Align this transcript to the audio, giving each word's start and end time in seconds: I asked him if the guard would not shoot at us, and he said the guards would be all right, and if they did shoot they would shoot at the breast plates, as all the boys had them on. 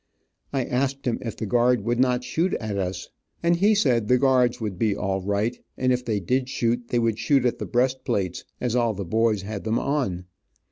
I 0.51 0.63
asked 0.65 1.05
him 1.05 1.19
if 1.21 1.37
the 1.37 1.45
guard 1.45 1.81
would 1.81 1.99
not 1.99 2.23
shoot 2.23 2.55
at 2.55 2.75
us, 2.75 3.09
and 3.43 3.57
he 3.57 3.75
said 3.75 4.07
the 4.07 4.17
guards 4.17 4.59
would 4.59 4.79
be 4.79 4.95
all 4.95 5.21
right, 5.21 5.63
and 5.77 5.93
if 5.93 6.03
they 6.03 6.19
did 6.19 6.49
shoot 6.49 6.87
they 6.87 6.97
would 6.97 7.19
shoot 7.19 7.45
at 7.45 7.59
the 7.59 7.67
breast 7.67 8.03
plates, 8.03 8.43
as 8.59 8.75
all 8.75 8.95
the 8.95 9.05
boys 9.05 9.43
had 9.43 9.63
them 9.63 9.77
on. 9.77 10.25